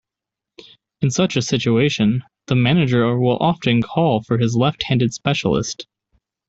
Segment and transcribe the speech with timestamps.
[1.01, 5.85] In such a situation, the manager will often call for his left-handed specialist.